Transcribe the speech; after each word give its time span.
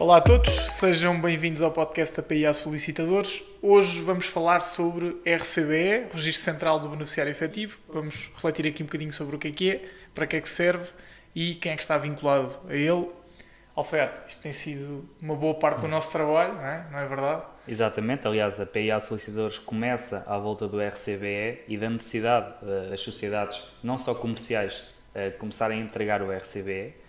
Olá 0.00 0.16
a 0.16 0.20
todos, 0.22 0.50
sejam 0.70 1.20
bem-vindos 1.20 1.60
ao 1.60 1.70
podcast 1.70 2.16
da 2.16 2.22
PIA 2.22 2.54
Solicitadores. 2.54 3.42
Hoje 3.60 4.00
vamos 4.00 4.28
falar 4.28 4.62
sobre 4.62 5.20
RCBE, 5.26 6.06
Registro 6.10 6.42
Central 6.42 6.80
do 6.80 6.88
Beneficiário 6.88 7.30
Efetivo. 7.30 7.78
Vamos 7.86 8.30
refletir 8.34 8.66
aqui 8.66 8.82
um 8.82 8.86
bocadinho 8.86 9.12
sobre 9.12 9.36
o 9.36 9.38
que 9.38 9.48
é 9.48 9.50
que 9.50 9.70
é, 9.70 9.84
para 10.14 10.26
que 10.26 10.36
é 10.36 10.40
que 10.40 10.48
serve 10.48 10.88
e 11.34 11.54
quem 11.54 11.72
é 11.72 11.76
que 11.76 11.82
está 11.82 11.98
vinculado 11.98 12.50
a 12.66 12.74
ele. 12.74 13.10
Alfredo, 13.76 14.22
isto 14.26 14.42
tem 14.42 14.54
sido 14.54 15.06
uma 15.20 15.36
boa 15.36 15.52
parte 15.52 15.82
do 15.82 15.88
nosso 15.88 16.10
trabalho, 16.10 16.54
não 16.54 16.64
é, 16.64 16.86
não 16.90 16.98
é 16.98 17.06
verdade? 17.06 17.42
Exatamente, 17.68 18.26
aliás, 18.26 18.58
a 18.58 18.64
PIA 18.64 18.98
Solicitadores 19.00 19.58
começa 19.58 20.24
à 20.26 20.38
volta 20.38 20.66
do 20.66 20.80
RCBE 20.80 21.64
e 21.68 21.76
da 21.76 21.90
necessidade 21.90 22.54
das 22.88 23.00
sociedades, 23.00 23.70
não 23.82 23.98
só 23.98 24.14
comerciais, 24.14 24.82
começarem 25.38 25.78
a 25.78 25.84
entregar 25.84 26.22
o 26.22 26.32
RCBE 26.32 26.99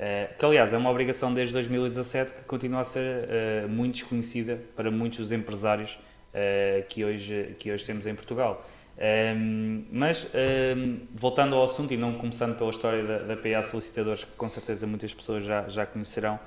Uh, 0.00 0.34
que 0.38 0.42
aliás 0.46 0.72
é 0.72 0.78
uma 0.78 0.88
obrigação 0.88 1.34
desde 1.34 1.52
2017 1.52 2.32
que 2.32 2.42
continua 2.44 2.80
a 2.80 2.84
ser 2.84 3.02
uh, 3.04 3.68
muito 3.68 3.96
desconhecida 3.96 4.58
para 4.74 4.90
muitos 4.90 5.18
dos 5.18 5.30
empresários 5.30 5.90
uh, 6.32 6.82
que, 6.88 7.04
hoje, 7.04 7.54
que 7.58 7.70
hoje 7.70 7.84
temos 7.84 8.06
em 8.06 8.14
Portugal. 8.14 8.66
Ehm, 8.96 9.84
mas 9.90 10.26
ehm, 10.34 11.00
voltando 11.14 11.54
ao 11.54 11.64
assunto 11.64 11.92
e 11.94 11.96
não 11.98 12.14
começando 12.14 12.56
pela 12.56 12.70
história 12.70 13.02
da, 13.02 13.18
da 13.18 13.36
PA 13.36 13.62
Solicitadores, 13.62 14.24
que 14.24 14.32
com 14.32 14.48
certeza 14.48 14.86
muitas 14.86 15.12
pessoas 15.12 15.44
já, 15.44 15.68
já 15.68 15.86
conhecerão, 15.86 16.38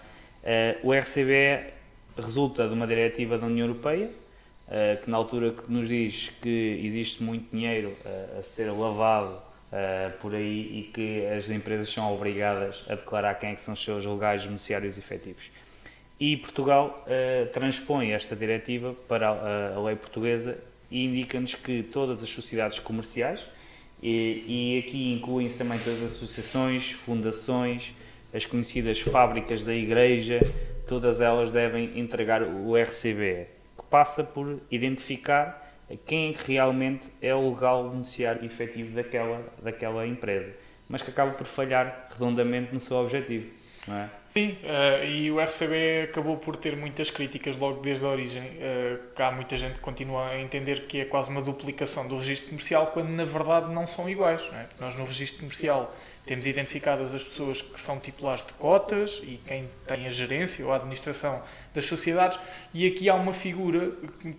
o 0.84 0.94
RCBE 0.94 1.74
resulta 2.16 2.68
de 2.68 2.74
uma 2.74 2.86
diretiva 2.86 3.40
da 3.40 3.48
União 3.48 3.66
Europeia 3.66 4.10
que 5.02 5.10
na 5.10 5.18
altura 5.18 5.52
que 5.52 5.72
nos 5.72 5.88
diz 5.88 6.32
que 6.42 6.80
existe 6.84 7.24
muito 7.24 7.56
dinheiro 7.56 7.98
a 8.38 8.42
ser 8.44 8.70
lavado 8.72 9.42
uh, 9.74 10.12
por 10.20 10.36
aí 10.36 10.80
e 10.80 10.92
que 10.94 11.26
as 11.26 11.50
empresas 11.50 11.90
são 11.90 12.14
obrigadas 12.14 12.86
a 12.88 12.96
declarar 12.96 13.34
quem 13.36 13.50
é 13.50 13.56
que 13.56 13.62
são 13.62 13.74
os 13.74 13.84
seus 13.84 14.06
legais 14.06 14.46
beneficiários 14.46 14.98
efetivos. 14.98 15.50
E 16.20 16.38
Portugal 16.38 17.04
uh, 17.08 17.52
transpõe 17.52 18.12
esta 18.12 18.36
diretiva 18.36 18.94
para 19.08 19.30
a, 19.30 19.76
a 19.76 19.84
lei 19.84 19.96
portuguesa 19.96 20.58
e 20.92 21.04
indica-nos 21.06 21.56
que 21.56 21.82
todas 21.82 22.22
as 22.22 22.30
sociedades 22.30 22.78
comerciais, 22.78 23.42
e, 24.02 24.44
e 24.78 24.86
aqui 24.86 25.14
incluem-se 25.14 25.58
também 25.58 25.80
todas 25.80 26.04
as 26.04 26.12
associações, 26.12 26.92
fundações, 26.92 27.96
as 28.34 28.46
conhecidas 28.46 29.00
fábricas 29.00 29.64
da 29.64 29.74
igreja, 29.74 30.40
todas 30.88 31.22
elas 31.22 31.52
devem 31.52 31.98
entregar 31.98 32.44
o 32.44 32.76
RCBE, 32.76 33.48
que 33.78 33.84
passa 33.90 34.24
por 34.24 34.60
identificar 34.70 35.63
quem 36.06 36.32
é 36.32 36.34
que 36.34 36.54
realmente 36.54 37.12
é 37.22 37.34
o 37.34 37.54
legal 37.54 37.90
beneficiário 37.90 38.46
efetivo 38.46 38.96
daquela, 38.96 39.46
daquela 39.62 40.08
empresa, 40.08 40.54
mas 40.88 41.02
que 41.02 41.10
acaba 41.10 41.32
por 41.32 41.46
falhar 41.46 42.08
redondamente 42.12 42.74
no 42.74 42.80
seu 42.80 42.98
objetivo. 42.98 43.50
É? 43.88 44.08
Sim, 44.24 44.58
uh, 44.64 45.06
e 45.06 45.30
o 45.30 45.42
RCB 45.42 46.04
acabou 46.04 46.38
por 46.38 46.56
ter 46.56 46.76
muitas 46.78 47.10
críticas 47.10 47.58
logo 47.58 47.82
desde 47.82 48.06
a 48.06 48.08
origem. 48.08 48.44
Uh, 48.44 49.36
muita 49.36 49.58
gente 49.58 49.74
que 49.74 49.80
continua 49.80 50.30
a 50.30 50.40
entender 50.40 50.88
que 50.88 51.02
é 51.02 51.06
quase 51.06 51.30
uma 51.30 51.42
duplicação 51.42 52.08
do 52.08 52.18
registro 52.18 52.50
comercial, 52.50 52.88
quando 52.88 53.10
na 53.10 53.26
verdade 53.26 53.74
não 53.74 53.86
são 53.86 54.10
iguais. 54.10 54.42
Não 54.50 54.58
é? 54.58 54.68
Nós 54.80 54.96
no 54.96 55.04
registro 55.04 55.40
comercial 55.40 55.94
temos 56.26 56.46
identificadas 56.46 57.14
as 57.14 57.24
pessoas 57.24 57.62
que 57.62 57.80
são 57.80 58.00
titulares 58.00 58.46
de 58.46 58.54
cotas 58.54 59.22
e 59.24 59.40
quem 59.46 59.70
tem 59.86 60.08
a 60.08 60.12
gerência 60.12 60.66
ou 60.66 60.72
a 60.72 60.78
administração 60.78 61.42
das 61.74 61.86
sociedades, 61.86 62.40
e 62.74 62.88
aqui 62.88 63.10
há 63.10 63.16
uma 63.16 63.34
figura 63.34 63.92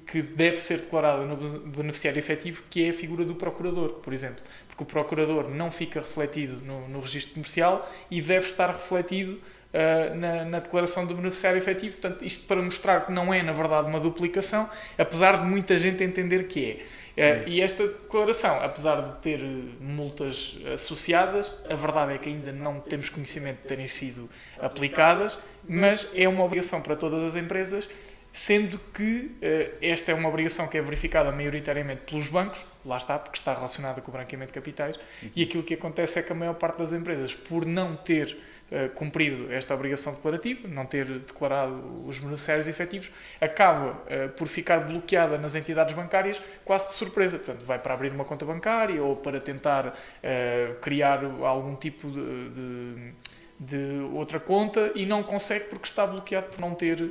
que 0.06 0.22
deve 0.22 0.56
ser 0.56 0.78
declarada 0.78 1.24
no 1.24 1.36
beneficiário 1.36 2.18
efetivo, 2.18 2.62
que 2.70 2.84
é 2.84 2.90
a 2.90 2.94
figura 2.94 3.24
do 3.24 3.34
procurador, 3.34 3.94
por 3.94 4.12
exemplo. 4.12 4.42
Porque 4.68 4.82
o 4.82 4.86
procurador 4.86 5.50
não 5.50 5.70
fica 5.70 6.00
refletido 6.00 6.56
no, 6.64 6.88
no 6.88 7.00
registro 7.00 7.34
comercial 7.34 7.90
e 8.10 8.22
deve 8.22 8.46
estar 8.46 8.68
refletido 8.68 9.40
Uh, 9.74 10.14
na, 10.14 10.44
na, 10.44 10.58
declaração 10.60 11.04
do 11.04 11.16
beneficiário 11.16 11.58
efetivo. 11.58 11.96
Portanto, 11.96 12.24
isto 12.24 12.46
para 12.46 12.62
mostrar 12.62 13.04
que 13.04 13.10
não 13.10 13.34
é, 13.34 13.42
na 13.42 13.50
verdade, 13.50 13.88
uma 13.88 13.98
duplicação, 13.98 14.70
apesar 14.96 15.38
de 15.38 15.46
muita 15.46 15.76
gente 15.76 16.04
entender 16.04 16.44
que 16.44 16.78
é. 17.16 17.44
Uh, 17.44 17.48
e 17.48 17.60
esta 17.60 17.84
declaração, 17.88 18.62
apesar 18.62 19.00
de 19.00 19.20
ter 19.20 19.40
multas 19.80 20.56
associadas, 20.72 21.52
a 21.68 21.74
verdade 21.74 22.14
é 22.14 22.18
que 22.18 22.28
ainda 22.28 22.52
não 22.52 22.78
temos 22.78 23.08
conhecimento 23.08 23.62
de 23.62 23.66
terem 23.66 23.88
sido 23.88 24.30
aplicadas, 24.60 25.36
mas 25.68 26.08
é 26.14 26.28
uma 26.28 26.44
obrigação 26.44 26.80
para 26.80 26.94
todas 26.94 27.24
as 27.24 27.34
empresas, 27.34 27.88
sendo 28.32 28.80
que 28.92 29.30
uh, 29.40 29.76
esta 29.80 30.10
é 30.10 30.14
uma 30.14 30.28
obrigação 30.28 30.66
que 30.66 30.76
é 30.76 30.82
verificada 30.82 31.30
maioritariamente 31.30 32.02
pelos 32.02 32.28
bancos, 32.28 32.64
lá 32.84 32.96
está, 32.96 33.16
porque 33.16 33.38
está 33.38 33.54
relacionada 33.54 34.00
com 34.00 34.10
o 34.10 34.12
branqueamento 34.12 34.52
de 34.52 34.54
capitais, 34.54 34.98
e 35.36 35.42
aquilo 35.44 35.62
que 35.62 35.74
acontece 35.74 36.18
é 36.18 36.22
que 36.22 36.32
a 36.32 36.34
maior 36.34 36.54
parte 36.54 36.78
das 36.78 36.92
empresas, 36.92 37.32
por 37.32 37.64
não 37.64 37.94
ter 37.94 38.36
uh, 38.70 38.88
cumprido 38.90 39.52
esta 39.52 39.74
obrigação 39.74 40.14
declarativa, 40.14 40.68
não 40.68 40.86
ter 40.86 41.06
declarado 41.06 42.06
os 42.06 42.18
beneficiários 42.18 42.68
efetivos, 42.68 43.10
acaba 43.40 43.90
uh, 43.90 44.28
por 44.36 44.46
ficar 44.48 44.80
bloqueada 44.80 45.38
nas 45.38 45.54
entidades 45.54 45.94
bancárias 45.94 46.40
quase 46.64 46.88
de 46.88 46.94
surpresa. 46.94 47.38
Portanto, 47.38 47.64
vai 47.64 47.78
para 47.78 47.94
abrir 47.94 48.12
uma 48.12 48.24
conta 48.24 48.44
bancária 48.44 49.02
ou 49.02 49.16
para 49.16 49.40
tentar 49.40 49.88
uh, 49.88 50.74
criar 50.80 51.24
algum 51.24 51.74
tipo 51.74 52.10
de, 52.10 52.50
de, 52.50 53.12
de, 53.60 54.00
outra 54.12 54.40
conta 54.40 54.92
e 54.94 55.06
não 55.06 55.22
consegue 55.22 55.66
porque 55.66 55.86
está 55.86 56.06
bloqueado 56.06 56.48
por 56.48 56.60
não 56.60 56.74
ter 56.74 57.10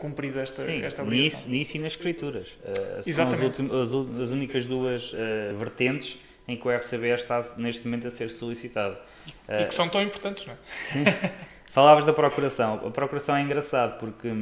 cumprido 0.00 0.40
esta, 0.40 0.64
Sim, 0.64 0.82
esta 0.82 1.04
obrigação. 1.04 1.38
Nisso, 1.38 1.48
nisso 1.48 1.76
e 1.76 1.80
nas 1.80 1.90
escrituras. 1.90 2.58
Exatamente. 3.06 3.58
São 3.58 3.66
as, 3.66 3.92
as, 3.92 4.22
as 4.24 4.30
únicas 4.30 4.66
duas 4.66 5.14
vertentes 5.56 6.18
em 6.46 6.56
que 6.56 6.66
o 6.66 6.70
RCB 6.70 7.08
está 7.10 7.42
neste 7.56 7.86
momento 7.86 8.08
a 8.08 8.10
ser 8.10 8.30
solicitado. 8.30 8.96
E 9.48 9.66
que 9.66 9.74
são 9.74 9.88
tão 9.88 10.02
importantes, 10.02 10.46
não 10.46 10.54
é? 10.54 10.56
Sim. 10.84 11.04
Falavas 11.72 12.04
da 12.04 12.12
procuração. 12.12 12.86
A 12.86 12.90
procuração 12.90 13.34
é 13.34 13.42
engraçado 13.42 13.98
porque 13.98 14.28
uh, 14.28 14.32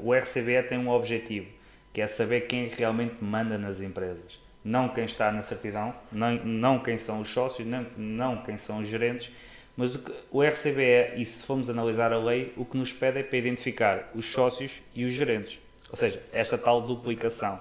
o 0.00 0.14
RCBE 0.14 0.62
tem 0.68 0.78
um 0.78 0.88
objetivo, 0.88 1.48
que 1.92 2.00
é 2.00 2.06
saber 2.06 2.42
quem 2.42 2.68
realmente 2.68 3.16
manda 3.20 3.58
nas 3.58 3.80
empresas. 3.80 4.38
Não 4.64 4.88
quem 4.88 5.04
está 5.04 5.32
na 5.32 5.42
certidão, 5.42 5.92
não, 6.12 6.32
não 6.36 6.78
quem 6.78 6.96
são 6.96 7.20
os 7.20 7.28
sócios, 7.28 7.66
não, 7.66 7.84
não 7.96 8.36
quem 8.42 8.56
são 8.56 8.78
os 8.78 8.88
gerentes, 8.88 9.32
mas 9.76 9.96
o, 9.96 9.98
que, 9.98 10.12
o 10.30 10.42
RCBE, 10.42 11.20
e 11.20 11.26
se 11.26 11.44
formos 11.44 11.68
analisar 11.68 12.12
a 12.12 12.18
lei, 12.18 12.52
o 12.56 12.64
que 12.64 12.76
nos 12.76 12.92
pede 12.92 13.18
é 13.18 13.22
para 13.22 13.36
identificar 13.36 14.10
os 14.14 14.24
sócios 14.24 14.80
e 14.94 15.04
os 15.04 15.12
gerentes. 15.12 15.58
Ou 15.90 15.96
seja, 15.96 16.22
esta 16.32 16.56
tal 16.56 16.80
duplicação. 16.80 17.60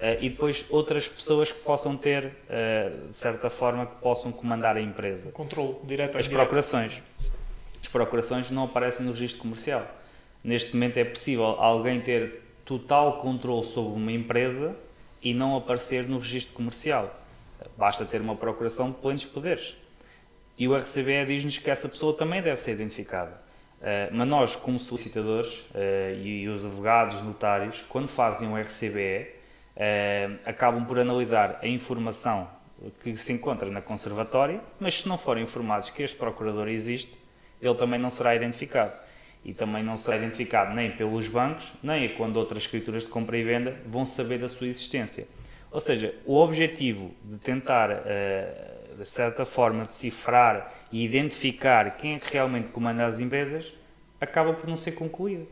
Uh, 0.00 0.16
e 0.18 0.30
depois 0.30 0.64
outras 0.70 1.06
pessoas 1.06 1.52
que 1.52 1.60
possam 1.60 1.94
ter, 1.94 2.24
uh, 2.24 3.06
de 3.06 3.14
certa 3.14 3.50
forma, 3.50 3.84
que 3.84 3.96
possam 3.96 4.32
comandar 4.32 4.76
a 4.76 4.80
empresa. 4.80 5.30
Controle 5.30 5.76
direto 5.84 6.16
As 6.16 6.26
procurações. 6.26 7.02
As 7.82 7.88
procurações 7.88 8.50
não 8.50 8.64
aparecem 8.64 9.04
no 9.04 9.12
registro 9.12 9.42
comercial. 9.42 9.86
Neste 10.42 10.74
momento 10.74 10.96
é 10.96 11.04
possível 11.04 11.44
alguém 11.44 12.00
ter 12.00 12.42
total 12.64 13.18
controle 13.18 13.66
sobre 13.66 13.92
uma 14.00 14.12
empresa 14.12 14.74
e 15.22 15.34
não 15.34 15.54
aparecer 15.54 16.08
no 16.08 16.18
registro 16.18 16.54
comercial. 16.54 17.14
Basta 17.76 18.06
ter 18.06 18.22
uma 18.22 18.36
procuração 18.36 18.90
de 18.90 18.96
plenos 18.96 19.26
poderes. 19.26 19.76
E 20.56 20.68
o 20.68 20.76
RCBE 20.76 21.26
diz-nos 21.26 21.58
que 21.58 21.70
essa 21.70 21.88
pessoa 21.88 22.14
também 22.14 22.40
deve 22.42 22.60
ser 22.60 22.72
identificada. 22.72 23.32
Uh, 23.80 24.12
mas 24.12 24.28
nós, 24.28 24.56
como 24.56 24.78
solicitadores 24.78 25.60
uh, 25.74 26.14
e, 26.22 26.42
e, 26.42 26.48
os 26.48 26.64
advogados, 26.64 27.22
notários, 27.22 27.82
quando 27.88 28.08
fazem 28.08 28.46
um 28.46 28.58
RCBE, 28.58 29.39
acabam 30.44 30.84
por 30.84 30.98
analisar 30.98 31.58
a 31.62 31.66
informação 31.66 32.48
que 33.02 33.14
se 33.16 33.32
encontra 33.32 33.70
na 33.70 33.80
conservatória, 33.80 34.60
mas 34.78 35.00
se 35.00 35.08
não 35.08 35.18
forem 35.18 35.42
informados 35.42 35.90
que 35.90 36.02
este 36.02 36.16
procurador 36.16 36.68
existe, 36.68 37.14
ele 37.60 37.74
também 37.74 37.98
não 37.98 38.10
será 38.10 38.34
identificado. 38.34 38.92
E 39.44 39.54
também 39.54 39.82
não 39.82 39.96
será 39.96 40.18
identificado 40.18 40.74
nem 40.74 40.90
pelos 40.90 41.28
bancos, 41.28 41.72
nem 41.82 42.08
quando 42.14 42.36
outras 42.36 42.64
escrituras 42.64 43.04
de 43.04 43.08
compra 43.08 43.38
e 43.38 43.42
venda 43.42 43.76
vão 43.86 44.04
saber 44.04 44.38
da 44.38 44.48
sua 44.48 44.66
existência. 44.66 45.26
Ou 45.70 45.80
seja, 45.80 46.14
o 46.26 46.36
objetivo 46.36 47.14
de 47.24 47.38
tentar, 47.38 47.90
uh, 47.90 48.96
de 48.98 49.04
certa 49.04 49.44
forma, 49.44 49.84
decifrar 49.84 50.74
e 50.92 51.04
identificar 51.04 51.96
quem 51.96 52.16
é 52.16 52.20
realmente 52.22 52.68
comanda 52.68 53.06
as 53.06 53.18
empresas 53.18 53.72
acaba 54.20 54.52
por 54.52 54.68
não 54.68 54.76
ser 54.76 54.92
concluído. 54.92 55.46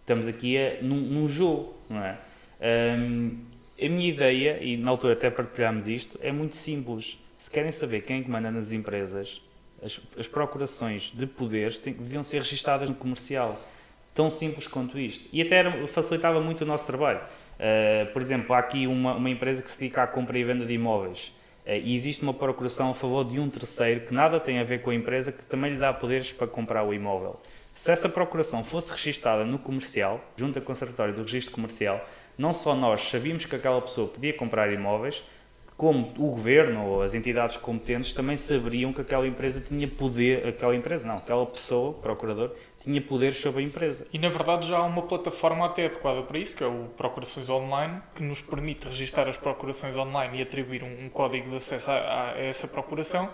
Estamos 0.00 0.26
aqui 0.26 0.56
num, 0.80 0.96
num 0.96 1.28
jogo, 1.28 1.74
não 1.88 2.02
é? 2.02 2.16
Um, 2.62 3.38
a 3.80 3.88
minha 3.88 4.08
ideia, 4.08 4.62
e 4.62 4.76
na 4.76 4.90
altura 4.90 5.14
até 5.14 5.28
partilhámos 5.28 5.88
isto, 5.88 6.18
é 6.22 6.30
muito 6.30 6.54
simples. 6.54 7.18
Se 7.36 7.50
querem 7.50 7.72
saber 7.72 8.02
quem 8.02 8.22
é 8.22 8.28
manda 8.28 8.50
nas 8.50 8.70
empresas, 8.70 9.42
as, 9.82 10.00
as 10.16 10.28
procurações 10.28 11.12
de 11.12 11.26
poderes 11.26 11.78
têm, 11.78 11.92
deviam 11.92 12.22
ser 12.22 12.38
registadas 12.38 12.88
no 12.88 12.94
comercial. 12.94 13.60
Tão 14.14 14.30
simples 14.30 14.66
quanto 14.68 14.98
isto. 14.98 15.28
E 15.32 15.42
até 15.42 15.56
era, 15.56 15.86
facilitava 15.88 16.40
muito 16.40 16.62
o 16.62 16.66
nosso 16.66 16.86
trabalho. 16.86 17.18
Uh, 17.18 18.12
por 18.12 18.22
exemplo, 18.22 18.54
há 18.54 18.58
aqui 18.58 18.86
uma, 18.86 19.14
uma, 19.14 19.30
empresa 19.30 19.62
que 19.62 19.68
se 19.68 19.78
dedica 19.78 20.02
à 20.02 20.06
compra 20.06 20.38
e 20.38 20.44
venda 20.44 20.64
de 20.64 20.72
imóveis. 20.72 21.32
Uh, 21.66 21.72
e 21.82 21.94
existe 21.94 22.22
uma 22.22 22.34
procuração 22.34 22.90
a 22.90 22.94
favor 22.94 23.24
de 23.24 23.40
um 23.40 23.48
terceiro 23.48 24.00
que 24.02 24.14
nada 24.14 24.38
tem 24.38 24.58
a 24.58 24.64
ver 24.64 24.82
com 24.82 24.90
a 24.90 24.94
empresa, 24.94 25.32
que 25.32 25.42
também 25.44 25.72
lhe 25.72 25.78
dá 25.78 25.92
poderes 25.92 26.32
para 26.32 26.46
comprar 26.46 26.84
o 26.84 26.92
imóvel. 26.92 27.40
Se 27.72 27.90
essa 27.90 28.08
procuração 28.08 28.62
fosse 28.62 28.92
registada 28.92 29.44
no 29.44 29.58
comercial, 29.58 30.22
junto 30.36 30.58
ao 30.58 30.64
Conservatório 30.64 31.14
do 31.14 31.22
Registro 31.22 31.54
Comercial, 31.54 32.06
não 32.36 32.52
só 32.52 32.74
nós 32.74 33.02
sabíamos 33.02 33.44
que 33.44 33.56
aquela 33.56 33.80
pessoa 33.80 34.08
podia 34.08 34.32
comprar 34.32 34.72
imóveis, 34.72 35.22
como 35.76 36.12
o 36.16 36.30
governo 36.30 36.86
ou 36.86 37.02
as 37.02 37.12
entidades 37.14 37.56
competentes 37.56 38.12
também 38.12 38.36
saberiam 38.36 38.92
que 38.92 39.00
aquela 39.00 39.26
empresa 39.26 39.60
tinha 39.60 39.88
poder, 39.88 40.46
aquela 40.46 40.76
empresa 40.76 41.06
não, 41.06 41.16
aquela 41.16 41.44
pessoa, 41.44 41.92
procurador, 41.94 42.52
tinha 42.82 43.00
poder 43.00 43.32
sobre 43.34 43.62
a 43.62 43.66
empresa. 43.66 44.06
E 44.12 44.18
na 44.18 44.28
verdade 44.28 44.68
já 44.68 44.78
há 44.78 44.84
uma 44.84 45.02
plataforma 45.02 45.66
até 45.66 45.86
adequada 45.86 46.22
para 46.22 46.38
isso, 46.38 46.56
que 46.56 46.62
é 46.62 46.66
o 46.66 46.88
Procurações 46.96 47.48
Online, 47.48 48.00
que 48.14 48.22
nos 48.22 48.40
permite 48.40 48.86
registar 48.86 49.28
as 49.28 49.36
procurações 49.36 49.96
online 49.96 50.38
e 50.38 50.42
atribuir 50.42 50.82
um, 50.82 51.06
um 51.06 51.08
código 51.08 51.50
de 51.50 51.56
acesso 51.56 51.90
a, 51.90 51.94
a, 52.30 52.38
essa 52.38 52.68
procuração, 52.68 53.28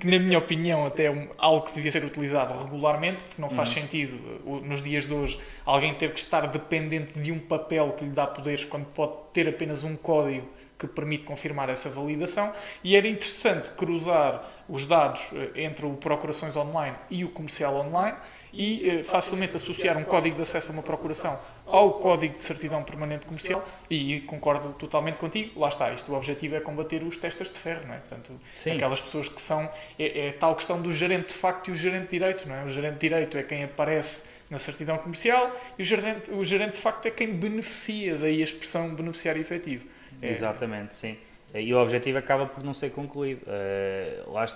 que 0.00 0.06
na 0.06 0.18
minha 0.18 0.38
opinião 0.38 0.86
até 0.86 1.06
é 1.06 1.28
algo 1.36 1.66
que 1.66 1.74
devia 1.74 1.92
ser 1.92 2.02
utilizado 2.02 2.58
regularmente, 2.58 3.22
porque 3.22 3.40
não 3.40 3.50
faz 3.50 3.68
uhum. 3.68 3.82
sentido 3.82 4.16
nos 4.64 4.82
dias 4.82 5.06
de 5.06 5.12
hoje 5.12 5.38
alguém 5.64 5.94
ter 5.94 6.12
que 6.14 6.18
estar 6.18 6.46
dependente 6.46 7.18
de 7.20 7.30
um 7.30 7.38
papel 7.38 7.92
que 7.92 8.04
lhe 8.06 8.10
dá 8.10 8.26
poderes 8.26 8.64
quando 8.64 8.86
pode 8.86 9.12
ter 9.34 9.46
apenas 9.46 9.84
um 9.84 9.94
código 9.94 10.48
que 10.80 10.86
permite 10.86 11.24
confirmar 11.24 11.68
essa 11.68 11.90
validação 11.90 12.52
e 12.82 12.96
era 12.96 13.06
interessante 13.06 13.70
cruzar 13.72 14.42
os 14.66 14.86
dados 14.86 15.22
eh, 15.34 15.64
entre 15.64 15.84
o 15.84 15.92
Procurações 15.94 16.56
Online 16.56 16.96
e 17.10 17.22
o 17.22 17.28
Comercial 17.28 17.74
Online 17.76 18.16
e 18.50 18.88
eh, 18.88 19.02
facilmente 19.02 19.56
associar 19.56 19.98
um 19.98 20.04
código 20.04 20.36
de 20.36 20.42
acesso 20.42 20.70
a 20.70 20.72
uma 20.72 20.82
procuração 20.82 21.38
ao 21.66 21.94
código 21.94 22.32
de 22.32 22.40
certidão 22.40 22.82
permanente 22.82 23.26
comercial 23.26 23.66
e 23.90 24.20
concordo 24.22 24.72
totalmente 24.72 25.18
contigo, 25.18 25.60
lá 25.60 25.68
está, 25.68 25.92
isto 25.92 26.10
o 26.10 26.16
objetivo 26.16 26.56
é 26.56 26.60
combater 26.60 27.02
os 27.02 27.16
testas 27.16 27.50
de 27.50 27.58
ferro, 27.58 27.86
não 27.86 27.94
é? 27.94 27.98
Portanto, 27.98 28.40
Sim. 28.56 28.72
aquelas 28.72 29.00
pessoas 29.00 29.28
que 29.28 29.40
são, 29.40 29.70
é, 29.98 30.28
é 30.28 30.32
tal 30.32 30.56
questão 30.56 30.80
do 30.80 30.92
gerente 30.92 31.28
de 31.28 31.34
facto 31.34 31.68
e 31.68 31.72
o 31.72 31.76
gerente 31.76 32.04
de 32.04 32.10
direito, 32.18 32.48
não 32.48 32.56
é? 32.56 32.64
O 32.64 32.68
gerente 32.68 32.94
de 32.94 33.00
direito 33.00 33.36
é 33.36 33.42
quem 33.42 33.64
aparece 33.64 34.24
na 34.48 34.58
certidão 34.58 34.98
comercial 34.98 35.54
e 35.78 35.82
o 35.82 35.84
gerente, 35.84 36.30
o 36.32 36.44
gerente 36.44 36.72
de 36.72 36.78
facto 36.78 37.06
é 37.06 37.10
quem 37.10 37.32
beneficia, 37.32 38.16
daí 38.16 38.40
a 38.40 38.44
expressão 38.44 38.92
beneficiário 38.94 39.40
efetivo. 39.40 39.86
É. 40.22 40.30
Exatamente, 40.30 40.94
sim. 40.94 41.16
E 41.54 41.74
o 41.74 41.78
objetivo 41.78 42.18
acaba 42.18 42.46
por 42.46 42.62
não 42.62 42.72
ser 42.72 42.90
concluído. 42.90 43.42
Uh, 43.42 44.32
lá, 44.32 44.46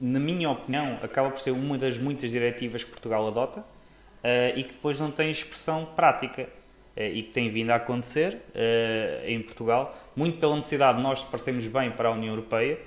na 0.00 0.20
minha 0.20 0.48
opinião, 0.50 0.98
acaba 1.02 1.30
por 1.30 1.40
ser 1.40 1.50
uma 1.50 1.76
das 1.76 1.98
muitas 1.98 2.30
diretivas 2.30 2.84
que 2.84 2.90
Portugal 2.90 3.26
adota 3.26 3.60
uh, 3.60 4.56
e 4.56 4.62
que 4.62 4.72
depois 4.74 5.00
não 5.00 5.10
tem 5.10 5.30
expressão 5.30 5.84
prática 5.96 6.42
uh, 6.96 7.00
e 7.00 7.22
que 7.22 7.30
tem 7.30 7.48
vindo 7.48 7.70
a 7.70 7.76
acontecer 7.76 8.38
em 9.24 9.42
Portugal, 9.42 9.96
muito 10.14 10.38
pela 10.38 10.54
necessidade 10.54 10.98
de 10.98 11.02
nós 11.02 11.24
parecermos 11.24 11.66
bem 11.66 11.90
para 11.90 12.08
a 12.08 12.12
União 12.12 12.32
Europeia 12.32 12.78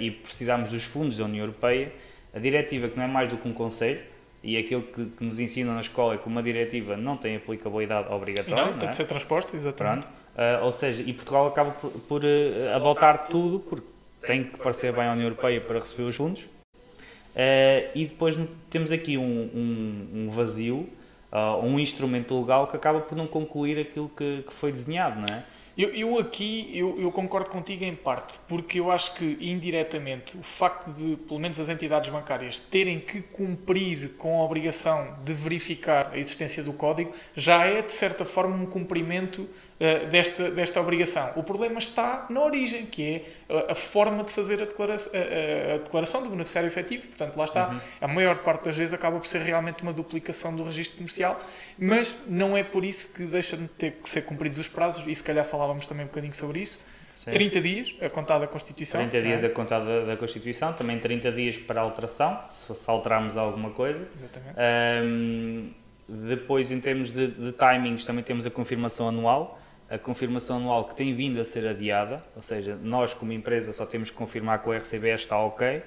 e 0.00 0.10
precisarmos 0.10 0.70
dos 0.70 0.84
fundos 0.84 1.16
da 1.16 1.24
União 1.24 1.44
Europeia. 1.44 1.92
A 2.34 2.38
diretiva, 2.38 2.88
que 2.88 2.96
não 2.96 3.04
é 3.04 3.06
mais 3.06 3.28
do 3.28 3.36
que 3.36 3.48
um 3.48 3.52
conselho, 3.52 4.00
e 4.42 4.56
aquilo 4.56 4.82
que, 4.82 5.06
que 5.06 5.24
nos 5.24 5.38
ensinam 5.38 5.74
na 5.74 5.80
escola 5.80 6.14
é 6.14 6.18
que 6.18 6.26
uma 6.26 6.42
diretiva 6.42 6.96
não 6.96 7.16
tem 7.16 7.36
aplicabilidade 7.36 8.12
obrigatória. 8.12 8.64
Não, 8.64 8.72
não 8.72 8.78
tem 8.78 8.88
é? 8.88 8.90
de 8.90 8.96
ser 8.96 9.04
transposta, 9.04 9.56
exatamente. 9.56 10.06
Uh, 10.06 10.64
ou 10.64 10.72
seja, 10.72 11.02
e 11.02 11.12
Portugal 11.12 11.46
acaba 11.46 11.70
por, 11.70 11.90
por 11.90 12.24
uh, 12.24 12.74
adotar 12.74 13.28
tudo, 13.28 13.60
porque 13.60 13.86
tem 14.26 14.44
que 14.44 14.56
parecer 14.58 14.92
bem 14.92 15.04
à 15.04 15.12
União 15.12 15.26
Europeia 15.26 15.60
para 15.60 15.78
receber 15.78 16.02
os 16.02 16.16
fundos. 16.16 16.42
Uh, 16.42 17.88
e 17.94 18.06
depois 18.06 18.38
temos 18.68 18.90
aqui 18.90 19.16
um, 19.16 19.22
um, 19.22 20.08
um 20.14 20.30
vazio, 20.30 20.88
um 21.62 21.80
instrumento 21.80 22.38
legal 22.38 22.66
que 22.66 22.76
acaba 22.76 23.00
por 23.00 23.16
não 23.16 23.26
concluir 23.26 23.78
aquilo 23.78 24.10
que, 24.10 24.42
que 24.46 24.52
foi 24.52 24.70
desenhado, 24.70 25.18
não 25.18 25.34
é? 25.34 25.44
Eu, 25.76 25.88
eu 25.94 26.18
aqui 26.18 26.70
eu, 26.74 27.00
eu, 27.00 27.10
concordo 27.10 27.48
contigo 27.48 27.82
em 27.84 27.94
parte, 27.94 28.38
porque 28.46 28.78
eu 28.78 28.90
acho 28.90 29.14
que 29.14 29.38
indiretamente 29.40 30.36
o 30.36 30.42
facto 30.42 30.90
de, 30.92 31.16
pelo 31.16 31.40
menos 31.40 31.58
as 31.58 31.70
entidades 31.70 32.10
bancárias, 32.10 32.60
terem 32.60 33.00
que 33.00 33.22
cumprir 33.22 34.10
com 34.18 34.40
a 34.40 34.44
obrigação 34.44 35.16
de 35.24 35.32
verificar 35.32 36.10
a 36.12 36.18
existência 36.18 36.62
do 36.62 36.74
código 36.74 37.14
já 37.34 37.64
é, 37.64 37.80
de 37.80 37.92
certa 37.92 38.24
forma, 38.24 38.54
um 38.54 38.66
cumprimento 38.66 39.48
uh, 39.82 40.06
desta, 40.06 40.50
desta 40.50 40.80
obrigação. 40.80 41.32
O 41.34 41.42
problema 41.42 41.78
está 41.78 42.26
na 42.30 42.40
origem, 42.40 42.86
que 42.86 43.02
é 43.48 43.54
a, 43.68 43.72
a 43.72 43.74
forma 43.74 44.22
de 44.22 44.32
fazer 44.32 44.62
a 44.62 44.64
declaração, 44.64 45.12
a, 45.12 45.74
a, 45.74 45.78
declaração 45.78 46.22
do 46.22 46.30
beneficiário 46.30 46.68
efetivo. 46.68 47.08
Portanto, 47.08 47.36
lá 47.36 47.44
está. 47.44 47.68
Uhum. 47.68 47.80
A 48.00 48.08
maior 48.08 48.38
parte 48.38 48.66
das 48.66 48.76
vezes 48.76 48.94
acaba 48.94 49.18
por 49.18 49.26
ser 49.26 49.40
realmente 49.40 49.82
uma 49.82 49.92
duplicação 49.92 50.54
do 50.54 50.62
registro 50.62 50.98
comercial, 50.98 51.40
mas 51.78 52.14
não 52.26 52.56
é 52.56 52.62
por 52.62 52.84
isso 52.84 53.12
que 53.12 53.24
deixa 53.24 53.56
de 53.56 53.66
ter 53.68 53.92
que 53.92 54.08
ser 54.08 54.22
cumpridos 54.22 54.58
os 54.58 54.68
prazos, 54.68 55.04
e 55.06 55.14
se 55.14 55.22
calhar 55.22 55.44
falávamos 55.44 55.86
também 55.86 56.04
um 56.04 56.08
bocadinho 56.08 56.34
sobre 56.34 56.60
isso. 56.60 56.80
Sim. 57.12 57.30
30 57.30 57.60
dias 57.60 57.94
a 58.00 58.10
contar 58.10 58.40
da 58.40 58.48
Constituição. 58.48 59.00
30 59.08 59.22
dias 59.22 59.44
é? 59.44 59.46
a 59.46 59.50
contar 59.50 59.78
da, 59.78 60.04
da, 60.06 60.16
Constituição, 60.16 60.72
também 60.72 60.98
30 60.98 61.30
dias 61.30 61.56
para 61.56 61.80
alteração, 61.80 62.40
se, 62.50 62.74
se 62.74 62.90
alterarmos 62.90 63.36
alguma 63.36 63.70
coisa. 63.70 64.08
Exatamente. 64.18 64.58
Um, 65.04 65.70
depois, 66.08 66.72
em 66.72 66.80
termos 66.80 67.12
de, 67.12 67.28
de 67.28 67.52
timings, 67.52 68.04
também 68.04 68.24
temos 68.24 68.44
a 68.44 68.50
confirmação 68.50 69.08
anual 69.08 69.61
a 69.92 69.98
confirmação 69.98 70.56
anual 70.56 70.86
que 70.86 70.94
tem 70.94 71.14
vindo 71.14 71.38
a 71.38 71.44
ser 71.44 71.68
adiada, 71.68 72.24
ou 72.34 72.40
seja, 72.40 72.74
nós 72.82 73.12
como 73.12 73.30
empresa 73.30 73.72
só 73.72 73.84
temos 73.84 74.08
que 74.08 74.16
confirmar 74.16 74.62
que 74.62 74.68
o 74.70 74.72
RCB 74.72 75.10
está 75.10 75.38
ok, 75.38 75.82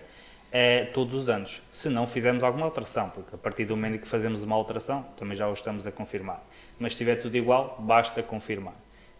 é, 0.52 0.86
todos 0.86 1.22
os 1.22 1.28
anos, 1.28 1.60
se 1.72 1.90
não 1.90 2.06
fizermos 2.06 2.44
alguma 2.44 2.68
alteração, 2.68 3.10
porque 3.10 3.34
a 3.34 3.38
partir 3.38 3.66
do 3.66 3.75
momento 3.75 4.00
que 4.00 4.07
fazemos 4.07 4.44
uma 4.44 4.56
alteração, 4.56 5.02
também 5.18 5.36
já 5.36 5.50
o 5.50 5.54
estamos 5.54 5.88
a 5.88 5.92
confirmar. 5.92 6.46
Mas 6.78 6.92
se 6.92 6.98
estiver 6.98 7.16
tudo 7.16 7.36
igual, 7.36 7.78
basta 7.80 8.22
confirmar. 8.22 8.75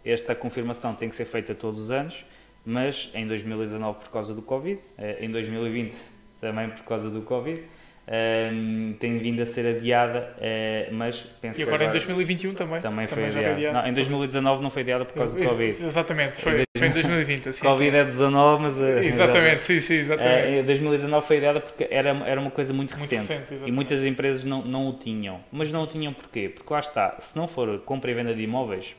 Esta 0.06 0.36
confirmação 0.36 0.94
tem 0.94 1.10
que 1.10 1.16
ser 1.16 1.26
feita 1.26 1.56
todos 1.56 1.82
os 1.82 1.90
anos, 1.90 2.24
mas 2.64 3.10
em 3.16 3.26
2019 3.28 4.02
por 4.02 4.10
causa 4.10 4.36
do 4.36 4.44
Covid, 4.44 4.80
eh, 5.00 5.18
em 5.26 5.32
2020 5.32 5.96
também 6.40 6.70
por 6.70 6.84
causa 6.84 7.10
do 7.10 7.24
Covid, 7.24 7.64
um, 8.08 8.94
tem 9.00 9.18
vindo 9.18 9.42
a 9.42 9.46
ser 9.46 9.66
adiada, 9.66 10.36
uh, 10.38 10.94
mas 10.94 11.22
penso 11.42 11.60
e 11.60 11.64
agora, 11.64 11.86
agora, 11.86 11.90
em 11.90 11.92
2021 11.92 12.54
também. 12.54 12.80
Também, 12.80 13.08
também 13.08 13.32
foi 13.32 13.46
adiada. 13.46 13.82
Não, 13.82 13.90
em 13.90 13.94
2019 13.94 14.62
não 14.62 14.70
foi 14.70 14.82
adiada 14.84 15.06
por 15.06 15.16
causa 15.16 15.36
do 15.36 15.44
Covid. 15.44 15.68
Exatamente, 15.68 16.42
foi, 16.42 16.64
foi 16.78 16.88
em 16.88 16.92
2020. 16.92 17.50
Assim, 17.50 17.62
Covid 17.62 17.96
é 17.96 18.06
19, 18.06 18.62
mas. 18.62 18.78
Uh, 18.78 19.00
exatamente, 19.04 19.66
sim, 19.66 19.80
sim, 19.80 19.96
exatamente. 19.96 20.48
Uh, 20.48 20.60
em 20.60 20.64
2019 20.64 21.26
foi 21.26 21.38
adiada 21.38 21.60
porque 21.60 21.88
era, 21.90 22.10
era 22.28 22.40
uma 22.40 22.52
coisa 22.52 22.74
muito, 22.74 22.96
muito 22.98 23.10
recente, 23.10 23.52
recente 23.52 23.68
e 23.68 23.72
muitas 23.72 24.04
empresas 24.04 24.44
não, 24.44 24.64
não 24.64 24.88
o 24.88 24.94
tinham. 24.94 25.42
Mas 25.52 25.72
não 25.72 25.84
o 25.84 25.88
tinham 25.88 26.14
porquê? 26.14 26.48
Porque 26.54 26.72
lá 26.72 26.80
está, 26.80 27.16
se 27.20 27.36
não 27.36 27.48
for 27.48 27.80
compra 27.80 28.12
e 28.12 28.14
venda 28.14 28.36
de 28.36 28.42
imóveis, 28.44 28.96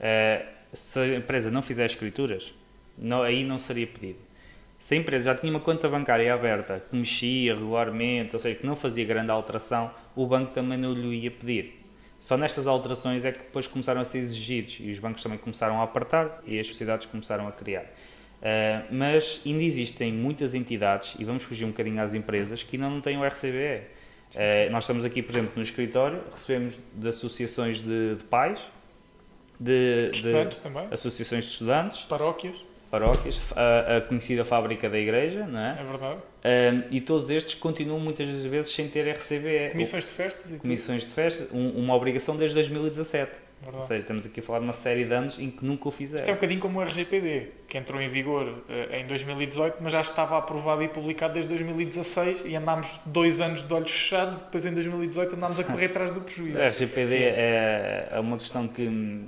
uh, 0.00 0.46
se 0.72 0.98
a 0.98 1.06
empresa 1.16 1.50
não 1.50 1.60
fizer 1.60 1.84
escrituras, 1.84 2.54
não, 2.96 3.22
aí 3.22 3.44
não 3.44 3.58
seria 3.58 3.86
pedido 3.86 4.25
se 4.78 4.94
a 4.94 4.96
empresa 4.96 5.26
já 5.26 5.34
tinha 5.34 5.52
uma 5.52 5.60
conta 5.60 5.88
bancária 5.88 6.32
aberta, 6.32 6.82
que 6.88 6.96
mexia 6.96 7.54
regularmente, 7.54 8.34
ou 8.34 8.40
seja, 8.40 8.54
que 8.56 8.66
não 8.66 8.76
fazia 8.76 9.04
grande 9.04 9.30
alteração, 9.30 9.90
o 10.14 10.26
banco 10.26 10.52
também 10.52 10.78
não 10.78 10.92
lhe 10.92 11.20
ia 11.20 11.30
pedir. 11.30 11.82
Só 12.20 12.36
nestas 12.36 12.66
alterações 12.66 13.24
é 13.24 13.32
que 13.32 13.38
depois 13.38 13.66
começaram 13.66 14.00
a 14.00 14.04
ser 14.04 14.18
exigidos 14.18 14.78
e 14.80 14.90
os 14.90 14.98
bancos 14.98 15.22
também 15.22 15.38
começaram 15.38 15.80
a 15.80 15.84
apertar 15.84 16.42
e 16.46 16.58
as 16.58 16.66
sociedades 16.66 17.06
começaram 17.06 17.46
a 17.46 17.52
criar. 17.52 17.84
Uh, 18.36 18.94
mas 18.94 19.40
ainda 19.46 19.62
existem 19.62 20.12
muitas 20.12 20.54
entidades, 20.54 21.14
e 21.18 21.24
vamos 21.24 21.44
fugir 21.44 21.64
um 21.64 21.68
bocadinho 21.68 22.02
às 22.02 22.14
empresas, 22.14 22.62
que 22.62 22.76
ainda 22.76 22.88
não 22.88 23.00
têm 23.00 23.16
o 23.16 23.24
RCBE. 23.24 23.82
Uh, 24.34 24.70
nós 24.70 24.84
estamos 24.84 25.04
aqui, 25.04 25.22
por 25.22 25.32
exemplo, 25.32 25.52
no 25.56 25.62
escritório, 25.62 26.20
recebemos 26.32 26.74
de 26.94 27.08
associações 27.08 27.80
de, 27.80 28.16
de 28.16 28.24
pais, 28.24 28.60
de, 29.58 30.10
de, 30.10 30.16
estudantes 30.16 30.58
também, 30.58 30.86
associações 30.90 31.44
de 31.46 31.50
estudantes, 31.52 32.02
paróquias, 32.02 32.62
paróquias, 32.98 33.40
a, 33.54 33.96
a, 33.96 34.00
conhecida 34.00 34.44
fábrica 34.44 34.88
da 34.88 34.98
igreja, 34.98 35.46
não 35.46 35.60
é? 35.60 35.78
É 35.78 35.84
verdade. 35.84 36.20
Um, 36.44 36.82
e 36.90 37.00
todos 37.00 37.28
estes 37.28 37.54
continuam 37.54 38.00
muitas 38.00 38.28
vezes 38.44 38.72
sem 38.72 38.88
ter 38.88 39.08
RCBE. 39.10 39.70
Comissões 39.72 40.06
de 40.06 40.12
festas 40.12 40.52
e 40.52 40.58
Comissões 40.58 41.04
tudo. 41.04 41.08
de 41.10 41.14
festas, 41.14 41.48
um, 41.52 41.70
uma 41.70 41.94
obrigação 41.94 42.36
desde 42.36 42.54
2017. 42.54 43.46
Verdade. 43.58 43.82
Ou 43.82 43.88
seja, 43.88 44.00
estamos 44.00 44.26
aqui 44.26 44.40
a 44.40 44.42
falar 44.42 44.58
de 44.58 44.64
uma 44.66 44.74
série 44.74 45.04
de 45.04 45.14
anos 45.14 45.38
em 45.38 45.50
que 45.50 45.64
nunca 45.64 45.88
o 45.88 45.90
fizeram. 45.90 46.20
Isto 46.20 46.28
é 46.28 46.32
um 46.32 46.36
bocadinho 46.36 46.60
como 46.60 46.78
o 46.78 46.82
RGPD, 46.82 47.48
que 47.66 47.78
entrou 47.78 48.00
em 48.00 48.08
vigor 48.08 48.46
uh, 48.46 48.94
em 48.94 49.06
2018, 49.06 49.78
mas 49.80 49.92
já 49.92 50.02
estava 50.02 50.36
aprovado 50.36 50.82
e 50.82 50.88
publicado 50.88 51.34
desde 51.34 51.48
2016 51.48 52.44
e 52.46 52.54
andámos 52.54 53.00
dois 53.06 53.40
anos 53.40 53.66
de 53.66 53.72
olhos 53.72 53.90
fechados, 53.90 54.38
depois 54.40 54.66
em 54.66 54.72
2018 54.74 55.36
andámos 55.36 55.58
a 55.58 55.64
correr 55.64 55.86
atrás 55.86 56.12
do 56.12 56.20
prejuízo. 56.20 56.58
O 56.58 56.60
RGPD 56.60 57.14
é, 57.16 58.08
é 58.12 58.20
uma 58.20 58.36
questão 58.36 58.68
que 58.68 59.26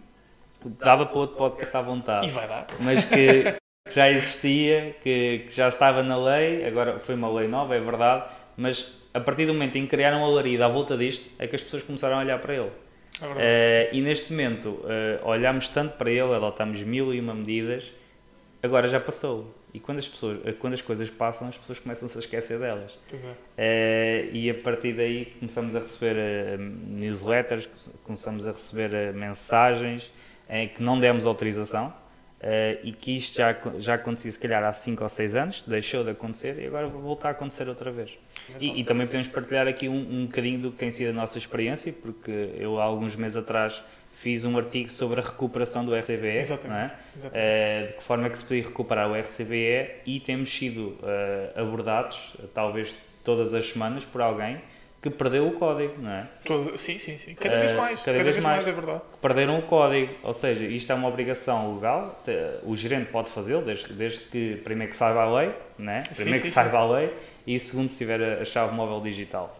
dava 0.64 1.06
para 1.06 1.18
outro 1.18 1.36
podcast 1.36 1.76
à 1.76 1.82
vontade. 1.82 2.26
E 2.26 2.30
vai 2.30 2.48
dar. 2.48 2.66
Mas 2.80 3.04
que, 3.04 3.42
que 3.86 3.94
já 3.94 4.10
existia, 4.10 4.96
que, 5.02 5.44
que, 5.46 5.54
já 5.54 5.68
estava 5.68 6.02
na 6.02 6.16
lei, 6.16 6.64
agora 6.66 6.98
foi 6.98 7.14
uma 7.14 7.30
lei 7.30 7.48
nova, 7.48 7.74
é 7.74 7.80
verdade, 7.80 8.24
mas 8.56 8.98
a 9.14 9.20
partir 9.20 9.46
do 9.46 9.52
momento 9.52 9.76
em 9.76 9.82
que 9.82 9.88
criaram 9.88 10.20
um 10.20 10.24
alarido 10.24 10.64
à 10.64 10.68
volta 10.68 10.96
disto, 10.96 11.30
é 11.38 11.46
que 11.46 11.56
as 11.56 11.62
pessoas 11.62 11.82
começaram 11.82 12.16
a 12.16 12.20
olhar 12.20 12.38
para 12.40 12.54
ele. 12.54 12.70
É 13.20 13.90
uh, 13.90 13.96
e 13.96 14.00
neste 14.00 14.32
momento 14.32 14.68
uh, 14.68 15.24
olhamos 15.24 15.68
tanto 15.68 15.96
para 15.96 16.10
ele, 16.10 16.34
adotamos 16.34 16.82
mil 16.82 17.12
e 17.12 17.20
uma 17.20 17.34
medidas, 17.34 17.92
agora 18.62 18.86
já 18.86 19.00
passou. 19.00 19.54
E 19.74 19.80
quando 19.80 19.98
as, 19.98 20.08
pessoas, 20.08 20.38
quando 20.58 20.74
as 20.74 20.80
coisas 20.80 21.10
passam, 21.10 21.48
as 21.48 21.58
pessoas 21.58 21.78
começam-se 21.78 22.16
a 22.16 22.20
esquecer 22.20 22.58
delas. 22.58 22.98
É. 23.56 24.28
Uh, 24.30 24.36
e 24.36 24.50
a 24.50 24.54
partir 24.54 24.94
daí 24.94 25.26
começamos 25.38 25.76
a 25.76 25.80
receber 25.80 26.58
newsletters, 26.58 27.68
começamos 28.04 28.46
a 28.46 28.52
receber 28.52 29.12
mensagens, 29.12 30.10
é, 30.48 30.66
que 30.66 30.82
não 30.82 30.98
demos 30.98 31.26
autorização 31.26 31.88
uh, 31.88 32.78
e 32.82 32.92
que 32.92 33.16
isto 33.16 33.36
já, 33.36 33.56
já 33.78 33.94
acontecia 33.94 34.30
se 34.30 34.38
calhar 34.38 34.62
há 34.64 34.72
5 34.72 35.02
ou 35.02 35.08
6 35.08 35.36
anos, 35.36 35.64
deixou 35.66 36.04
de 36.04 36.10
acontecer 36.10 36.58
e 36.58 36.66
agora 36.66 36.88
vai 36.88 37.02
voltar 37.02 37.28
a 37.28 37.30
acontecer 37.32 37.68
outra 37.68 37.90
vez. 37.90 38.16
E, 38.58 38.80
e 38.80 38.84
também 38.84 39.06
podemos 39.06 39.28
partilhar 39.28 39.68
aqui 39.68 39.88
um, 39.88 40.20
um 40.22 40.26
bocadinho 40.26 40.60
do 40.60 40.72
que 40.72 40.78
tem 40.78 40.90
sido 40.90 41.10
a 41.10 41.12
nossa 41.12 41.38
experiência, 41.38 41.92
porque 41.92 42.50
eu 42.56 42.80
há 42.80 42.84
alguns 42.84 43.14
meses 43.14 43.36
atrás 43.36 43.82
fiz 44.18 44.44
um 44.44 44.56
artigo 44.56 44.88
sobre 44.88 45.20
a 45.20 45.22
recuperação 45.22 45.84
do 45.84 45.94
RCBE, 45.94 46.38
Exatamente, 46.38 46.92
é? 46.92 46.98
exatamente. 47.16 47.46
Eh, 47.46 47.86
de 47.86 47.92
que 47.92 48.02
forma 48.02 48.26
é 48.26 48.30
que 48.30 48.38
se 48.38 48.44
podia 48.44 48.64
recuperar 48.64 49.08
o 49.08 49.14
RCBE 49.14 49.90
e 50.04 50.18
temos 50.18 50.50
sido 50.50 50.98
eh, 51.04 51.52
abordados, 51.54 52.34
talvez 52.52 52.96
todas 53.22 53.54
as 53.54 53.70
semanas, 53.70 54.04
por 54.04 54.20
alguém 54.20 54.60
que 55.00 55.08
perdeu 55.10 55.46
o 55.46 55.52
código, 55.52 55.94
não 56.02 56.10
é? 56.10 56.28
Todo- 56.44 56.76
sim, 56.76 56.98
sim, 56.98 57.16
sim. 57.18 57.34
Cada 57.34 57.58
vez 57.60 57.72
Eh, 57.72 57.76
mais. 57.76 58.00
cada 58.00 58.12
Cada, 58.18 58.24
vez 58.24 58.34
vez, 58.36 58.44
mais. 58.44 58.56
mais. 58.56 58.68
é 58.68 58.72
verdade. 58.72 59.00
que 59.12 59.18
perderam 59.18 59.58
o 59.58 59.62
código. 59.62 60.12
Ou 60.24 60.34
seja, 60.34 60.64
isto 60.64 60.90
é 60.90 60.94
uma 60.94 61.08
obrigação 61.08 61.74
legal, 61.76 62.20
o 62.64 62.74
gerente 62.74 63.10
pode 63.10 63.28
fazê-lo, 63.30 63.62
desde, 63.62 63.92
desde 63.92 64.24
que, 64.24 64.56
primeiro 64.64 64.90
que 64.90 64.96
saiba 64.98 65.22
a 65.22 65.32
lei, 65.40 65.54
né? 65.78 66.04
Sim, 66.10 66.14
primeiro 66.22 66.40
que 66.42 66.48
sim, 66.48 66.54
saiba 66.54 66.78
a 66.78 66.90
lei, 66.90 67.14
e 67.46 67.58
segundo, 67.60 67.88
se 67.90 67.98
tiver 67.98 68.20
a, 68.38 68.42
a 68.42 68.44
chave 68.44 68.74
móvel 68.74 69.00
digital. 69.00 69.56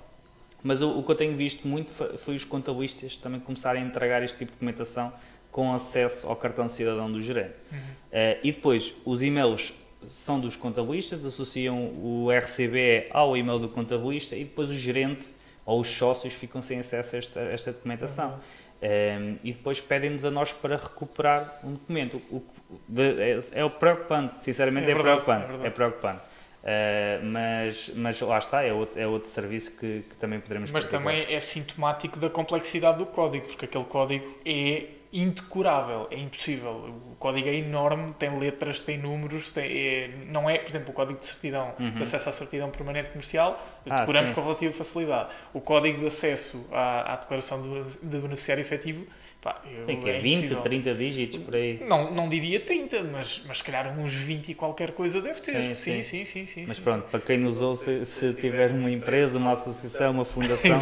Mas 0.62 0.82
o, 0.82 0.98
o 0.98 1.04
que 1.04 1.10
eu 1.12 1.14
tenho 1.14 1.36
visto 1.36 1.68
muito 1.68 1.88
foi, 1.90 2.34
os 2.34 2.44
contabilistas 2.44 3.16
também 3.16 3.38
começarem 3.38 3.80
a 3.82 3.86
entregar 3.86 4.22
este 4.24 4.38
tipo 4.38 4.50
de 4.50 4.56
documentação 4.56 5.12
com 5.52 5.72
acesso 5.72 6.26
ao 6.26 6.34
cartão 6.34 6.66
de 6.66 6.72
cidadão 6.72 7.10
do 7.10 7.20
gerente. 7.22 7.54
Uhum. 7.72 7.78
Eh, 8.10 8.38
e 8.42 8.50
depois, 8.50 8.92
os 9.04 9.22
e-mails 9.22 9.72
são 10.04 10.38
dos 10.40 10.54
contabilistas, 10.56 11.24
associam 11.26 11.76
o 11.76 12.28
RCBE 12.30 13.06
ao 13.10 13.36
e-mail 13.36 13.58
do 13.58 13.68
contabilista 13.68 14.36
e 14.36 14.44
depois 14.44 14.68
o 14.70 14.74
gerente 14.74 15.26
ou 15.66 15.80
os 15.80 15.88
sócios 15.88 16.32
ficam 16.32 16.62
sem 16.62 16.78
acesso 16.78 17.16
a 17.16 17.18
esta, 17.18 17.40
esta 17.40 17.72
documentação. 17.72 18.30
Uhum. 18.30 18.38
Um, 18.80 19.38
e 19.42 19.52
depois 19.52 19.80
pedem-nos 19.80 20.24
a 20.24 20.30
nós 20.30 20.52
para 20.52 20.76
recuperar 20.76 21.58
um 21.64 21.72
documento. 21.72 22.22
O, 22.30 22.36
o- 22.36 22.44
de- 22.86 23.20
é, 23.20 23.38
é 23.64 23.68
preocupante, 23.68 24.36
sinceramente 24.38 24.86
É 24.86 24.90
é, 24.92 24.94
verdade, 24.94 25.22
preocupante. 25.24 25.64
é 25.64 25.66
É, 25.66 25.70
preocupante. 25.70 26.22
Uh, 26.62 27.24
mas, 27.24 27.90
mas 27.94 28.20
lá 28.20 28.36
está, 28.38 28.62
é 28.62 28.72
outro, 28.72 29.00
é 29.00 29.06
outro 29.06 29.28
serviço 29.30 29.70
que, 29.76 30.04
que 30.10 30.16
também 30.16 30.40
poderemos 30.40 30.70
Mas 30.70 30.84
praticar. 30.84 31.12
também 31.14 31.34
é 31.34 31.40
sintomático 31.40 32.18
da 32.18 32.28
complexidade 32.28 32.98
do 32.98 33.06
código, 33.06 33.46
porque 33.46 33.64
aquele 33.64 33.84
código 33.84 34.38
é 34.44 34.86
indecorável, 35.12 36.06
é 36.10 36.16
impossível. 36.18 36.70
O 37.12 37.16
código 37.18 37.48
é 37.48 37.54
enorme, 37.54 38.12
tem 38.18 38.38
letras, 38.38 38.80
tem 38.80 38.98
números, 38.98 39.50
tem, 39.50 39.64
é- 39.64 40.10
não 40.26 40.50
é, 40.50 40.58
por 40.58 40.68
exemplo, 40.68 40.90
o 40.90 40.92
código 40.92 41.18
de 41.18 41.26
certidão, 41.26 41.74
de 41.78 42.02
acesso 42.02 42.28
à 42.28 42.32
certidão 42.32 42.70
permanente 42.70 43.10
comercial, 43.10 43.52
Uhum. 43.86 43.92
Ah, 43.94 44.00
decoramos 44.00 44.28
sim. 44.30 44.34
com 44.34 44.42
relativa 44.42 44.72
facilidade. 44.74 45.30
O 45.54 45.60
código 45.62 46.00
de 46.00 46.06
acesso 46.06 46.66
à, 46.72 47.14
à 47.14 47.16
declaração 47.16 47.62
de, 47.62 47.96
de 48.02 48.18
beneficiário 48.18 48.60
efetivo, 48.60 49.06
pá, 49.40 49.62
eu- 49.72 49.84
Sim, 49.84 50.00
que 50.00 50.08
é 50.10 50.18
20, 50.18 50.36
impossível. 50.38 50.60
30 50.62 50.94
dígitos 50.94 51.38
por 51.38 51.54
aí. 51.54 51.80
Não, 51.86 52.12
não 52.12 52.28
diria 52.28 52.58
30, 52.60 53.02
mas, 53.04 53.44
mas 53.46 53.58
se 53.58 53.64
calhar 53.64 53.98
uns 53.98 54.12
20 54.14 54.48
e 54.50 54.54
qualquer 54.54 54.90
coisa 54.92 55.20
deve 55.22 55.40
ter. 55.40 55.52
Sim, 55.74 55.74
Sim, 55.74 56.02
sim. 56.02 56.02
sim, 56.02 56.24
sim. 56.24 56.46
sim, 56.46 56.64
Mas 56.66 56.76
sim, 56.76 56.82
pronto, 56.82 57.04
para 57.10 57.20
quem 57.20 57.38
nos 57.38 57.60
ouve, 57.60 58.00
se 58.00 58.32
tiver 58.34 58.70
uma 58.72 58.90
empresa, 58.90 59.38
uma 59.38 59.52
associação, 59.52 60.10
uma 60.12 60.24
fundação, 60.26 60.72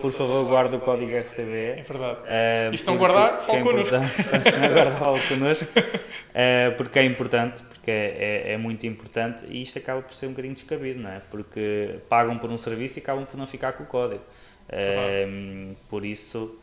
por 0.00 0.12
favor 0.12 0.44
guarde 0.46 0.76
o 0.76 0.80
código 0.80 1.10
É 1.10 1.18
RCBE. 1.20 1.82
verdade. 1.88 2.18
Uh, 2.20 2.74
E 2.74 2.78
se 2.78 2.86
não 2.86 2.96
porque- 2.98 3.12
guardar, 3.14 3.40
fale 3.40 3.58
é 3.58 3.62
connosco. 3.62 3.94
importante. 3.96 4.22
se 4.44 4.50
não 4.58 4.68
guardar, 4.68 4.98
fale 4.98 5.20
connosco. 5.28 5.64
Uh, 5.64 6.76
porque 6.76 6.98
é 6.98 7.04
importante, 7.04 7.62
porque 7.62 7.90
é, 7.90 8.42
é- 8.48 8.52
é 8.52 8.56
muito 8.58 8.86
importante 8.86 9.44
e 9.48 9.62
isto 9.62 9.78
acaba 9.78 10.00
por 10.02 10.14
ser 10.14 10.26
um 10.26 10.30
bocadinho 10.30 10.54
descabido, 10.54 11.00
não 11.00 11.10
é? 11.10 11.20
Porque 11.30 11.96
pagam 12.08 12.38
por 12.38 12.50
um 12.50 12.56
serviço 12.58 12.98
e 12.98 13.00
acabam 13.00 13.24
por 13.26 13.36
não 13.36 13.46
ficar 13.46 13.72
com 13.72 13.84
o 13.84 13.86
código. 13.86 14.22
Um, 14.72 15.74
por 15.90 16.04
isso, 16.04 16.58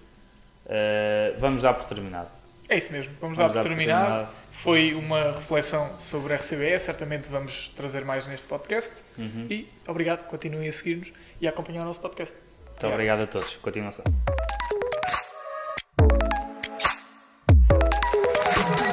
uh, 0.70 1.40
vamos 1.40 1.64
dar 1.64 1.74
por 1.74 1.86
terminado. 1.86 2.30
É 2.70 2.78
isso 2.78 2.92
mesmo. 2.94 3.12
Vamos, 3.20 3.36
Vamos 3.36 3.54
dar 3.54 3.62
dar 3.64 3.68
por 3.68 3.70
por 3.72 3.78
terminado. 3.78 4.30
Foi 4.52 4.94
uma 4.94 5.32
reflexão 5.32 6.00
sobre 6.00 6.36
RCBE. 6.36 6.80
Certamente 6.80 7.28
vamos 7.28 7.70
trazer 7.76 8.06
mais 8.06 8.28
neste 8.28 8.48
podcast. 8.48 8.94
Uhum. 9.18 9.48
E 9.50 9.68
obrigado. 9.88 10.28
Continuem 10.28 10.70
a 10.70 10.72
seguir-nos 10.72 11.12
e 11.42 11.48
a 11.48 11.50
acompanhar 11.50 11.82
o 11.82 11.86
nosso 11.86 12.00
podcast. 12.00 12.38
Muito 12.68 12.86
obrigado 12.86 13.24
a 13.24 13.28
todos. 13.28 13.56
Continuação. 13.56 14.06